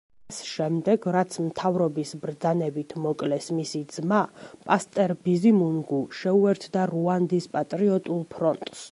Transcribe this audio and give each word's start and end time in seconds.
მას 0.29 0.37
შემდეგ, 0.51 1.03
რაც 1.15 1.35
მთავრობის 1.47 2.13
ბრძანებით 2.21 2.95
მოკლეს 3.03 3.49
მისი 3.57 3.81
ძმა, 3.95 4.21
პასტერ 4.71 5.13
ბიზიმუნგუ 5.27 5.99
შეუერთდა 6.21 6.87
რუანდის 6.93 7.49
პატრიოტულ 7.57 8.25
ფრონტს. 8.33 8.83